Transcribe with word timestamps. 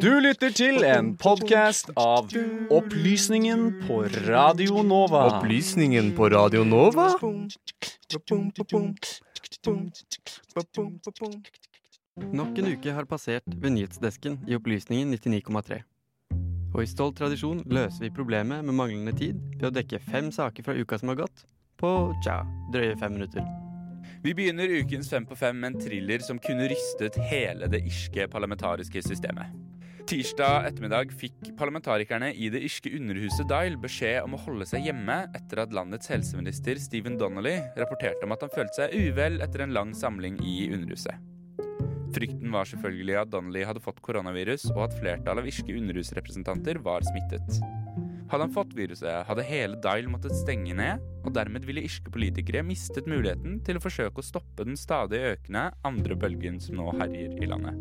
Du 0.00 0.10
lytter 0.20 0.50
til 0.52 0.82
en 0.84 1.14
podkast 1.16 1.88
av 1.96 2.28
Opplysningen 2.68 3.62
på 3.86 4.02
Radio 4.26 4.82
Nova. 4.84 5.22
Opplysningen 5.38 6.10
på 6.18 6.28
Radio 6.28 6.64
Nova? 6.68 7.06
Nok 12.36 12.60
en 12.60 12.68
uke 12.68 12.92
har 12.92 13.08
passert 13.08 13.48
ved 13.48 13.70
nyhetsdesken 13.78 14.42
i 14.44 14.60
Opplysningen 14.60 15.16
99,3. 15.16 15.80
Og 16.74 16.84
i 16.84 16.90
stolt 16.90 17.16
tradisjon 17.16 17.64
løser 17.64 18.10
vi 18.10 18.12
problemet 18.12 18.60
med 18.60 18.76
manglende 18.76 19.16
tid 19.16 19.40
ved 19.56 19.70
å 19.70 19.74
dekke 19.80 20.04
fem 20.04 20.28
saker 20.32 20.68
fra 20.68 20.76
uka 20.76 21.00
som 21.00 21.14
har 21.14 21.24
gått, 21.24 21.48
på 21.80 22.12
tja, 22.20 22.42
drøye 22.76 22.96
fem 23.00 23.16
minutter. 23.16 23.61
Vi 24.22 24.30
begynner 24.38 24.70
ukens 24.70 25.08
Fem 25.10 25.24
på 25.26 25.34
fem 25.34 25.56
med 25.58 25.72
en 25.72 25.80
thriller 25.82 26.22
som 26.22 26.38
kunne 26.38 26.68
rystet 26.70 27.16
hele 27.26 27.66
det 27.66 27.80
irske 27.88 28.28
parlamentariske 28.30 29.02
systemet. 29.02 29.50
Tirsdag 30.06 30.68
ettermiddag 30.68 31.10
fikk 31.18 31.50
parlamentarikerne 31.58 32.28
i 32.30 32.46
det 32.52 32.60
irske 32.62 32.92
underhuset 32.94 33.48
Dyle 33.50 33.80
beskjed 33.82 34.20
om 34.22 34.36
å 34.36 34.40
holde 34.44 34.66
seg 34.70 34.86
hjemme 34.86 35.16
etter 35.34 35.64
at 35.64 35.74
landets 35.74 36.10
helseminister 36.12 36.78
Stephen 36.82 37.18
Donnelly 37.18 37.56
rapporterte 37.78 38.22
om 38.26 38.34
at 38.34 38.46
han 38.46 38.54
følte 38.54 38.84
seg 38.84 38.94
uvel 39.10 39.40
etter 39.42 39.64
en 39.64 39.74
lang 39.74 39.90
samling 39.98 40.38
i 40.46 40.68
underhuset. 40.68 41.18
Frykten 42.14 42.54
var 42.54 42.68
selvfølgelig 42.70 43.18
at 43.24 43.32
Donnelly 43.32 43.64
hadde 43.66 43.82
fått 43.82 44.02
koronavirus, 44.06 44.68
og 44.76 44.84
at 44.86 44.98
flertallet 45.00 45.42
av 45.42 45.48
irske 45.50 45.74
underhusrepresentanter 45.80 46.78
var 46.84 47.02
smittet. 47.08 47.58
Hadde 48.30 48.46
han 48.46 48.54
fått 48.54 48.76
viruset, 48.78 49.24
hadde 49.26 49.48
hele 49.48 49.80
Dyle 49.82 50.12
måttet 50.12 50.36
stenge 50.36 50.76
ned, 50.78 51.02
og 51.22 51.34
dermed 51.36 51.66
ville 51.68 51.84
irske 51.86 52.12
politikere 52.12 52.64
mistet 52.66 53.08
muligheten 53.10 53.60
til 53.66 53.78
å 53.78 53.82
forsøke 53.82 54.22
å 54.22 54.26
stoppe 54.26 54.66
den 54.66 54.78
stadig 54.78 55.22
økende 55.32 55.68
andre 55.86 56.18
bølgen 56.18 56.58
som 56.62 56.78
nå 56.80 56.90
herjer 56.98 57.36
i 57.38 57.48
landet. 57.50 57.78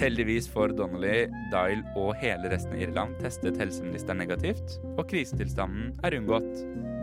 Heldigvis 0.00 0.44
for 0.52 0.72
Donnelly, 0.76 1.26
Dyle 1.52 1.84
og 1.96 2.16
hele 2.20 2.50
resten 2.52 2.74
av 2.76 2.82
Irland 2.84 3.16
testet 3.22 3.56
helseministeren 3.60 4.20
negativt, 4.20 4.76
og 4.92 5.06
krisetilstanden 5.08 5.94
er 6.04 6.18
unngått 6.18 6.50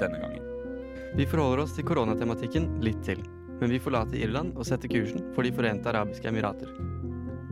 denne 0.02 0.22
gangen. 0.22 0.46
Vi 1.18 1.26
forholder 1.30 1.64
oss 1.64 1.74
til 1.78 1.88
koronatematikken 1.90 2.70
litt 2.86 3.02
til, 3.06 3.22
men 3.60 3.74
vi 3.74 3.82
forlater 3.82 4.22
Irland 4.22 4.54
og 4.58 4.70
setter 4.70 4.92
kursen 4.94 5.26
for 5.34 5.46
De 5.46 5.54
forente 5.56 5.90
arabiske 5.90 6.30
emirater. 6.30 6.70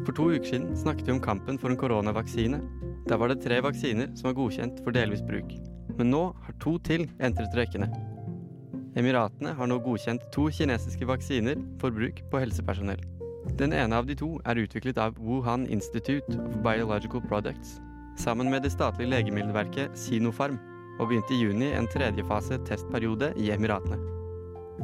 For 0.06 0.18
to 0.18 0.32
uker 0.34 0.48
siden 0.50 0.72
snakket 0.78 1.10
vi 1.10 1.18
om 1.18 1.22
kampen 1.22 1.60
for 1.62 1.74
en 1.74 1.78
koronavaksine. 1.78 2.62
Der 3.10 3.22
var 3.22 3.30
det 3.30 3.42
tre 3.44 3.62
vaksiner 3.62 4.10
som 4.18 4.30
var 4.30 4.40
godkjent 4.40 4.82
for 4.86 4.94
delvis 4.98 5.22
bruk. 5.26 5.54
Men 5.98 6.12
nå 6.14 6.24
har 6.46 6.58
to 6.64 6.78
til 6.88 7.08
entret 7.20 7.56
røykene. 7.58 7.92
Emiratene 9.00 9.54
har 9.56 9.70
nå 9.72 9.78
godkjent 9.84 10.26
to 10.36 10.50
kinesiske 10.52 11.08
vaksiner 11.08 11.60
for 11.80 11.96
bruk 11.96 12.20
på 12.32 12.42
helsepersonell. 12.44 13.00
Den 13.58 13.74
ene 13.74 13.98
av 13.98 14.10
de 14.10 14.16
to 14.20 14.36
er 14.46 14.60
utviklet 14.62 15.00
av 15.02 15.16
Wuhan 15.20 15.66
Institute 15.72 16.36
of 16.36 16.60
Biological 16.66 17.24
Products 17.24 17.80
sammen 18.22 18.50
med 18.52 18.64
det 18.64 18.72
statlige 18.72 19.10
legemiddelverket 19.10 19.96
Sinopharm, 19.98 20.60
og 21.00 21.08
begynte 21.08 21.34
i 21.34 21.40
juni 21.42 21.72
en 21.74 21.88
tredje 21.90 22.24
fase 22.28 22.60
testperiode 22.68 23.32
i 23.40 23.50
Emiratene. 23.52 23.98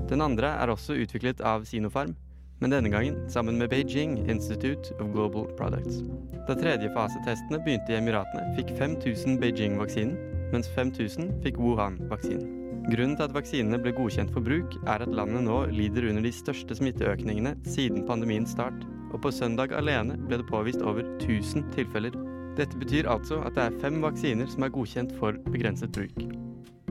Den 0.10 0.22
andre 0.22 0.48
er 0.62 0.72
også 0.72 0.96
utviklet 0.98 1.42
av 1.42 1.66
Sinopharm, 1.66 2.16
men 2.60 2.74
denne 2.74 2.90
gangen 2.90 3.20
sammen 3.30 3.58
med 3.58 3.70
Beijing 3.70 4.18
Institute 4.30 4.96
of 5.00 5.12
Global 5.14 5.46
Products. 5.58 6.02
Da 6.48 6.56
tredje 6.58 6.90
fasetestene 6.96 7.60
begynte 7.66 7.94
i 7.94 8.00
Emiratene, 8.00 8.48
fikk 8.58 8.74
5000 8.80 9.38
Beijing-vaksinen, 9.42 10.37
mens 10.54 10.70
5000 10.76 11.34
fikk 11.44 11.60
Wuhan-vaksinen. 11.62 12.54
Grunnen 12.88 13.18
til 13.20 13.26
at 13.26 13.34
vaksinene 13.36 13.80
ble 13.84 13.92
godkjent 13.92 14.32
for 14.32 14.46
bruk, 14.46 14.78
er 14.88 15.04
at 15.04 15.12
landet 15.12 15.44
nå 15.44 15.58
lider 15.76 16.08
under 16.08 16.24
de 16.24 16.32
største 16.32 16.78
smitteøkningene 16.78 17.58
siden 17.68 18.06
pandemiens 18.08 18.54
start, 18.56 18.86
og 19.12 19.20
på 19.24 19.32
søndag 19.36 19.74
alene 19.76 20.16
ble 20.28 20.40
det 20.40 20.48
påvist 20.48 20.84
over 20.84 21.04
1000 21.18 21.68
tilfeller. 21.76 22.16
Dette 22.58 22.80
betyr 22.80 23.10
altså 23.12 23.42
at 23.44 23.58
det 23.58 23.66
er 23.66 23.80
fem 23.84 24.00
vaksiner 24.04 24.48
som 24.50 24.64
er 24.64 24.74
godkjent 24.74 25.12
for 25.20 25.36
begrenset 25.52 25.92
bruk. 25.96 26.16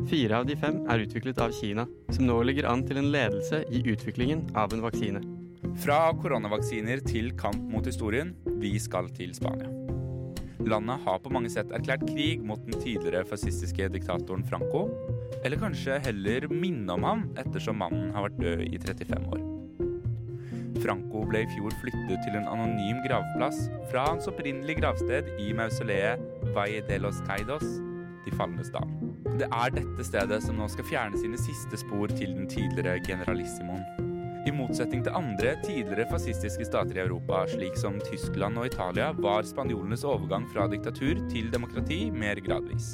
Fire 0.06 0.42
av 0.42 0.46
de 0.46 0.54
fem 0.60 0.82
er 0.92 1.02
utviklet 1.06 1.40
av 1.42 1.56
Kina, 1.56 1.86
som 2.12 2.28
nå 2.28 2.36
ligger 2.46 2.68
an 2.70 2.84
til 2.86 3.00
en 3.00 3.10
ledelse 3.14 3.64
i 3.72 3.82
utviklingen 3.90 4.44
av 4.54 4.76
en 4.76 4.84
vaksine. 4.84 5.24
Fra 5.82 5.98
koronavaksiner 6.20 7.02
til 7.08 7.32
kamp 7.40 7.66
mot 7.72 7.88
historien, 7.88 8.36
vi 8.60 8.76
skal 8.82 9.10
til 9.16 9.34
Spania. 9.36 9.75
Landet 10.66 10.98
har 11.04 11.20
på 11.22 11.30
mange 11.30 11.50
sett 11.52 11.70
erklært 11.70 12.02
krig 12.08 12.40
mot 12.42 12.58
den 12.66 12.74
tidligere 12.82 13.22
fascistiske 13.28 13.86
diktatoren 13.94 14.42
Franco, 14.48 14.88
eller 15.46 15.60
kanskje 15.62 16.00
heller 16.02 16.48
minne 16.50 16.90
om 16.96 17.06
ham, 17.06 17.22
ettersom 17.38 17.78
mannen 17.84 18.08
har 18.16 18.26
vært 18.26 18.40
død 18.40 18.64
i 18.66 18.80
35 18.82 19.28
år. 19.36 19.44
Franco 20.82 21.22
ble 21.30 21.44
i 21.44 21.50
fjor 21.54 21.74
flyttet 21.80 22.24
til 22.26 22.38
en 22.38 22.48
anonym 22.50 22.98
gravplass 23.06 23.68
fra 23.92 24.08
hans 24.10 24.26
opprinnelige 24.30 24.82
gravsted 24.82 25.30
i 25.42 25.52
mausoleet 25.56 26.50
Valle 26.56 26.82
de 26.90 26.98
los 27.02 27.22
Caidos, 27.28 27.66
De 28.26 28.34
falnes 28.34 28.72
dal. 28.74 28.90
Det 29.38 29.46
er 29.46 29.70
dette 29.70 30.02
stedet 30.08 30.40
som 30.42 30.58
nå 30.58 30.66
skal 30.72 30.88
fjerne 30.88 31.20
sine 31.20 31.38
siste 31.38 31.78
spor 31.78 32.10
til 32.10 32.34
den 32.34 32.50
tidligere 32.50 32.98
generalissimoen. 33.06 34.05
I 34.46 34.52
motsetning 34.54 35.00
til 35.02 35.16
andre 35.18 35.56
tidligere 35.64 36.06
fascistiske 36.06 36.68
stater 36.68 37.00
i 37.00 37.02
Europa, 37.02 37.40
slik 37.50 37.74
som 37.80 37.96
Tyskland 38.06 38.60
og 38.60 38.68
Italia, 38.68 39.08
var 39.18 39.42
spanjolenes 39.42 40.04
overgang 40.06 40.46
fra 40.52 40.68
diktatur 40.70 41.18
til 41.32 41.48
demokrati 41.50 42.04
mer 42.14 42.38
gradvis. 42.46 42.92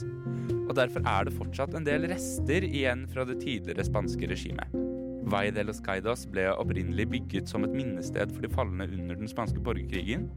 Og 0.62 0.72
derfor 0.78 1.04
er 1.04 1.28
det 1.28 1.34
fortsatt 1.36 1.76
en 1.76 1.84
del 1.84 2.08
rester 2.08 2.64
igjen 2.64 3.04
fra 3.12 3.26
det 3.28 3.42
tidligere 3.42 3.84
spanske 3.84 4.32
regimet. 4.32 4.72
Valle 5.28 5.52
de 5.52 5.66
los 5.68 5.82
Caidos 5.84 6.24
ble 6.32 6.48
opprinnelig 6.56 7.10
bygget 7.12 7.52
som 7.52 7.68
et 7.68 7.76
minnested 7.76 8.32
for 8.32 8.44
de 8.44 8.52
falne 8.56 8.88
under 8.88 9.20
den 9.20 9.28
spanske 9.28 9.60
borgerkrigen, 9.60 10.30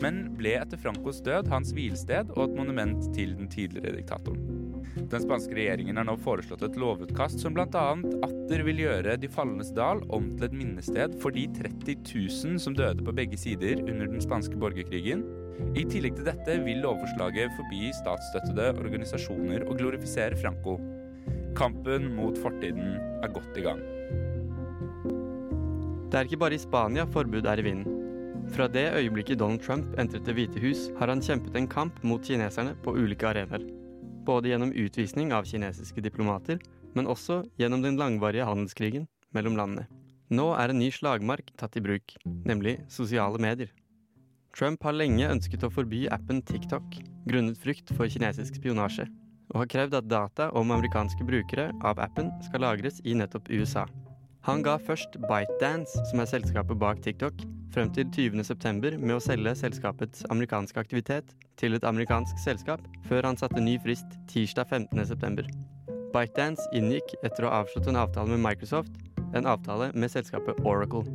men 0.00 0.26
ble 0.40 0.56
etter 0.62 0.80
Francos 0.80 1.20
død 1.28 1.52
hans 1.52 1.76
hvilested 1.76 2.32
og 2.38 2.46
et 2.48 2.56
monument 2.56 3.04
til 3.12 3.36
den 3.36 3.52
tidligere 3.52 3.98
diktatoren. 4.00 4.53
Den 4.96 5.22
spanske 5.22 5.56
regjeringen 5.56 5.98
har 5.98 6.06
nå 6.08 6.14
foreslått 6.22 6.62
et 6.66 6.76
lovutkast 6.80 7.40
som 7.42 7.56
bl.a. 7.56 7.84
atter 8.26 8.64
vil 8.66 8.82
gjøre 8.84 9.16
De 9.20 9.30
falnes 9.30 9.72
dal 9.76 10.02
om 10.14 10.30
til 10.36 10.48
et 10.48 10.56
minnested 10.56 11.16
for 11.22 11.34
de 11.34 11.46
30 11.56 11.96
000 12.02 12.60
som 12.62 12.76
døde 12.78 13.04
på 13.04 13.14
begge 13.16 13.38
sider 13.40 13.82
under 13.82 14.06
den 14.10 14.22
spanske 14.22 14.58
borgerkrigen. 14.60 15.24
I 15.78 15.84
tillegg 15.86 16.18
til 16.18 16.28
dette 16.28 16.58
vil 16.64 16.82
lovforslaget 16.82 17.52
forby 17.58 17.90
statsstøttede 17.94 18.72
organisasjoner 18.82 19.66
å 19.68 19.76
glorifisere 19.78 20.38
Franco. 20.40 20.78
Kampen 21.58 22.10
mot 22.16 22.38
fortiden 22.42 22.96
er 23.22 23.34
godt 23.34 23.60
i 23.60 23.66
gang. 23.66 23.82
Det 26.10 26.20
er 26.20 26.28
ikke 26.28 26.42
bare 26.44 26.58
i 26.58 26.62
Spania 26.62 27.06
forbud 27.10 27.46
er 27.50 27.62
i 27.62 27.66
vinden. 27.66 28.00
Fra 28.54 28.66
det 28.68 28.90
øyeblikket 28.98 29.38
Donald 29.40 29.62
Trump 29.64 29.94
entret 29.98 30.26
Det 30.26 30.34
hvite 30.36 30.60
hus, 30.60 30.90
har 30.98 31.08
han 31.08 31.22
kjempet 31.22 31.56
en 31.56 31.70
kamp 31.70 32.02
mot 32.04 32.22
kineserne 32.22 32.76
på 32.84 32.94
ulike 32.94 33.26
arenaer. 33.26 33.64
Både 34.24 34.48
gjennom 34.48 34.72
utvisning 34.72 35.32
av 35.36 35.44
kinesiske 35.48 36.00
diplomater, 36.04 36.60
men 36.94 37.10
også 37.10 37.42
gjennom 37.60 37.82
den 37.84 37.98
langvarige 38.00 38.46
handelskrigen 38.48 39.08
mellom 39.36 39.58
landene. 39.58 39.88
Nå 40.32 40.46
er 40.56 40.72
en 40.72 40.80
ny 40.80 40.88
slagmark 40.94 41.50
tatt 41.60 41.76
i 41.76 41.82
bruk, 41.84 42.14
nemlig 42.48 42.78
sosiale 42.88 43.40
medier. 43.42 43.68
Trump 44.54 44.86
har 44.86 44.96
lenge 44.96 45.28
ønsket 45.28 45.66
å 45.66 45.72
forby 45.74 46.06
appen 46.14 46.40
TikTok, 46.46 46.96
grunnet 47.28 47.58
frykt 47.60 47.90
for 47.98 48.08
kinesisk 48.08 48.56
spionasje, 48.60 49.08
og 49.52 49.60
har 49.60 49.70
krevd 49.74 49.98
at 49.98 50.08
data 50.08 50.48
om 50.56 50.72
amerikanske 50.72 51.26
brukere 51.26 51.68
av 51.84 52.00
appen 52.00 52.30
skal 52.46 52.64
lagres 52.64 53.02
i 53.04 53.16
nettopp 53.18 53.50
USA. 53.52 53.84
Han 54.44 54.60
ga 54.60 54.74
først 54.76 55.16
ByteDance, 55.24 56.02
som 56.10 56.20
er 56.20 56.28
selskapet 56.28 56.76
bak 56.76 56.98
TikTok, 57.00 57.38
frem 57.72 57.88
til 57.96 58.10
20.9 58.12 58.98
med 59.00 59.14
å 59.16 59.22
selge 59.24 59.54
selskapets 59.56 60.26
amerikanske 60.30 60.82
aktivitet 60.82 61.32
til 61.56 61.72
et 61.78 61.86
amerikansk 61.88 62.36
selskap, 62.42 62.84
før 63.08 63.30
han 63.30 63.40
satte 63.40 63.62
ny 63.64 63.78
frist 63.80 64.18
tirsdag 64.28 64.68
15.9. 64.68 65.48
ByteDance 66.12 66.68
inngikk 66.76 67.16
etter 67.24 67.48
å 67.48 67.54
ha 67.54 67.62
avslått 67.64 67.88
en 67.88 68.02
avtale 68.04 68.36
med 68.36 68.44
Microsoft, 68.44 69.00
en 69.32 69.48
avtale 69.48 69.88
med 69.96 70.12
selskapet 70.12 70.60
Oracle. 70.60 71.08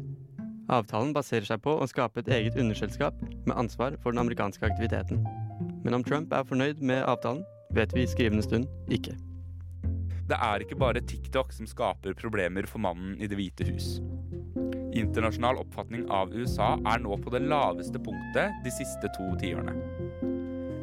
Avtalen 0.73 1.13
baserer 1.13 1.45
seg 1.45 1.61
på 1.61 1.77
å 1.77 1.87
skape 1.89 2.23
et 2.23 2.33
eget 2.33 2.57
underselskap 2.57 3.13
med 3.45 3.57
ansvar 3.57 3.93
for 4.01 4.09
den 4.09 4.25
amerikanske 4.25 4.65
aktiviteten. 4.65 5.21
Men 5.85 6.01
om 6.01 6.03
Trump 6.05 6.33
er 6.33 6.49
fornøyd 6.49 6.81
med 6.81 7.05
avtalen, 7.05 7.45
vet 7.77 7.93
vi 7.93 8.03
i 8.07 8.09
skrivende 8.09 8.45
stund 8.45 8.65
ikke. 8.89 9.13
Det 10.29 10.37
er 10.37 10.61
ikke 10.61 10.77
bare 10.77 11.01
TikTok 11.01 11.53
som 11.55 11.65
skaper 11.65 12.13
problemer 12.17 12.67
for 12.69 12.81
mannen 12.83 13.15
i 13.17 13.27
Det 13.29 13.37
hvite 13.39 13.65
hus. 13.71 13.95
Internasjonal 14.93 15.57
oppfatning 15.63 16.03
av 16.13 16.29
USA 16.35 16.75
er 16.91 17.01
nå 17.01 17.17
på 17.23 17.33
det 17.33 17.41
laveste 17.47 18.01
punktet 18.05 18.59
de 18.65 18.73
siste 18.73 19.09
to 19.15 19.31
tiårene. 19.41 19.73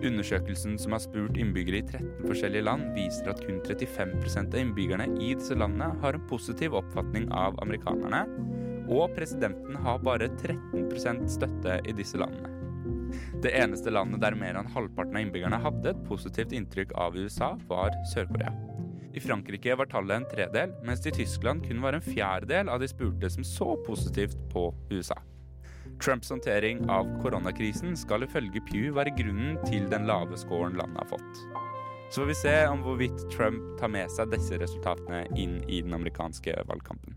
Undersøkelsen 0.06 0.74
som 0.78 0.96
har 0.96 1.02
spurt 1.04 1.38
innbyggere 1.38 1.78
i 1.78 1.86
13 1.86 2.26
forskjellige 2.26 2.66
land, 2.66 2.90
viser 2.98 3.30
at 3.30 3.40
kun 3.46 3.62
35% 3.62 4.54
av 4.54 4.60
innbyggerne 4.60 5.08
i 5.22 5.32
disse 5.38 5.56
landene 5.56 5.92
har 6.02 6.18
en 6.18 6.26
positiv 6.30 6.74
oppfatning 6.78 7.30
av 7.30 7.58
amerikanerne, 7.62 8.26
og 8.90 9.14
presidenten 9.16 9.78
har 9.82 10.02
bare 10.02 10.28
13% 10.36 11.26
støtte 11.38 11.80
i 11.86 11.94
disse 11.96 12.18
landene. 12.18 12.50
Det 13.42 13.54
eneste 13.54 13.94
landet 13.94 14.22
der 14.22 14.36
mer 14.38 14.58
enn 14.58 14.74
halvparten 14.74 15.16
av 15.16 15.26
innbyggerne 15.26 15.62
hadde 15.62 15.94
et 15.94 16.06
positivt 16.08 16.54
inntrykk 16.54 16.94
av 16.98 17.14
USA, 17.18 17.54
var 17.70 17.94
Sør-Korea. 18.12 18.75
I 19.16 19.20
Frankrike 19.20 19.74
var 19.74 19.88
tallet 19.88 20.16
en 20.16 20.28
tredel, 20.28 20.72
mens 20.84 21.00
det 21.00 21.14
i 21.14 21.22
Tyskland 21.22 21.64
kun 21.64 21.80
var 21.80 21.96
en 21.96 22.04
fjerdedel 22.04 22.68
av 22.68 22.82
de 22.82 22.88
spurte 22.90 23.30
som 23.32 23.44
så 23.48 23.70
positivt 23.86 24.36
på 24.52 24.68
USA. 24.90 25.16
Trumps 26.04 26.30
håndtering 26.30 26.82
av 26.92 27.08
koronakrisen 27.22 27.96
skal 27.96 28.26
ifølge 28.26 28.60
Pew 28.68 28.90
være 28.98 29.14
grunnen 29.16 29.56
til 29.64 29.88
den 29.88 30.04
lave 30.10 30.36
scoren 30.36 30.76
landet 30.76 31.00
har 31.00 31.08
fått. 31.14 31.40
Så 32.10 32.20
får 32.20 32.28
vi 32.28 32.36
se 32.42 32.56
om 32.68 32.84
hvorvidt 32.84 33.24
Trump 33.32 33.78
tar 33.80 33.88
med 33.90 34.12
seg 34.12 34.28
disse 34.34 34.60
resultatene 34.60 35.24
inn 35.32 35.62
i 35.64 35.80
den 35.80 35.96
amerikanske 35.96 36.52
valgkampen. 36.68 37.16